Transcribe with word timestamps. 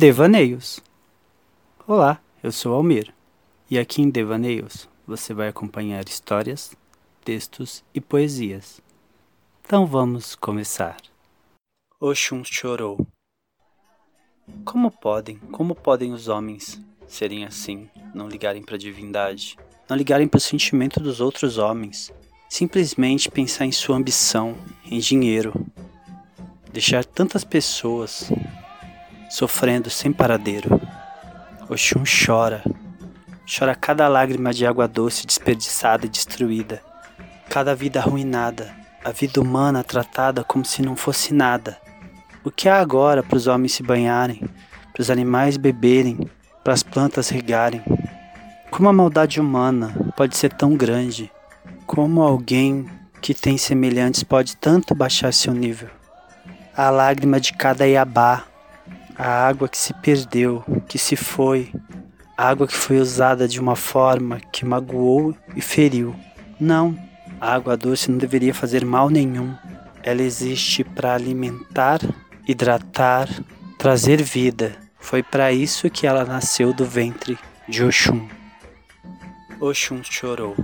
Devaneios. 0.00 0.80
Olá, 1.86 2.22
eu 2.42 2.50
sou 2.50 2.72
Almir 2.72 3.12
e 3.70 3.78
aqui 3.78 4.00
em 4.00 4.08
Devaneios 4.08 4.88
você 5.06 5.34
vai 5.34 5.48
acompanhar 5.48 6.08
histórias, 6.08 6.74
textos 7.22 7.84
e 7.92 8.00
poesias. 8.00 8.80
Então 9.62 9.84
vamos 9.84 10.34
começar. 10.34 10.96
Oxum 12.00 12.42
chorou. 12.42 13.06
Como 14.64 14.90
podem, 14.90 15.36
como 15.52 15.74
podem 15.74 16.14
os 16.14 16.28
homens 16.28 16.80
serem 17.06 17.44
assim, 17.44 17.86
não 18.14 18.26
ligarem 18.26 18.62
para 18.62 18.76
a 18.76 18.78
divindade, 18.78 19.58
não 19.86 19.98
ligarem 19.98 20.26
para 20.26 20.38
o 20.38 20.40
sentimento 20.40 20.98
dos 20.98 21.20
outros 21.20 21.58
homens, 21.58 22.10
simplesmente 22.48 23.30
pensar 23.30 23.66
em 23.66 23.72
sua 23.72 23.96
ambição, 23.96 24.56
em 24.82 24.98
dinheiro, 24.98 25.52
deixar 26.72 27.04
tantas 27.04 27.44
pessoas 27.44 28.30
sofrendo 29.40 29.88
sem 29.88 30.12
paradeiro. 30.12 30.78
Oxum 31.66 32.02
chora, 32.04 32.62
chora 33.46 33.74
cada 33.74 34.06
lágrima 34.06 34.52
de 34.52 34.66
água 34.66 34.86
doce 34.86 35.26
desperdiçada 35.26 36.04
e 36.04 36.10
destruída, 36.10 36.82
cada 37.48 37.74
vida 37.74 38.00
arruinada, 38.00 38.70
a 39.02 39.10
vida 39.10 39.40
humana 39.40 39.82
tratada 39.82 40.44
como 40.44 40.62
se 40.62 40.82
não 40.82 40.94
fosse 40.94 41.32
nada. 41.32 41.78
O 42.44 42.50
que 42.50 42.68
há 42.68 42.80
agora 42.80 43.22
para 43.22 43.38
os 43.38 43.46
homens 43.46 43.72
se 43.72 43.82
banharem, 43.82 44.46
para 44.92 45.00
os 45.00 45.10
animais 45.10 45.56
beberem, 45.56 46.18
para 46.62 46.74
as 46.74 46.82
plantas 46.82 47.30
regarem? 47.30 47.82
Como 48.70 48.90
a 48.90 48.92
maldade 48.92 49.40
humana 49.40 50.12
pode 50.18 50.36
ser 50.36 50.52
tão 50.52 50.76
grande? 50.76 51.32
Como 51.86 52.20
alguém 52.20 52.86
que 53.22 53.32
tem 53.32 53.56
semelhantes 53.56 54.22
pode 54.22 54.54
tanto 54.54 54.94
baixar 54.94 55.32
seu 55.32 55.54
nível? 55.54 55.88
A 56.76 56.90
lágrima 56.90 57.40
de 57.40 57.54
cada 57.54 57.88
iabá, 57.88 58.49
a 59.16 59.46
água 59.46 59.68
que 59.68 59.78
se 59.78 59.92
perdeu, 59.94 60.64
que 60.88 60.98
se 60.98 61.16
foi, 61.16 61.72
a 62.36 62.48
água 62.48 62.66
que 62.66 62.76
foi 62.76 62.98
usada 62.98 63.46
de 63.46 63.60
uma 63.60 63.76
forma 63.76 64.40
que 64.52 64.64
magoou 64.64 65.36
e 65.54 65.60
feriu. 65.60 66.14
Não, 66.58 66.98
a 67.40 67.54
água 67.54 67.76
doce 67.76 68.10
não 68.10 68.18
deveria 68.18 68.54
fazer 68.54 68.84
mal 68.84 69.10
nenhum. 69.10 69.54
Ela 70.02 70.22
existe 70.22 70.82
para 70.82 71.14
alimentar, 71.14 72.00
hidratar, 72.46 73.28
trazer 73.78 74.22
vida. 74.22 74.74
Foi 74.98 75.22
para 75.22 75.52
isso 75.52 75.90
que 75.90 76.06
ela 76.06 76.24
nasceu 76.24 76.72
do 76.72 76.84
ventre 76.84 77.38
de 77.68 77.84
Oxum. 77.84 78.28
Oxum 79.60 80.02
chorou. 80.02 80.56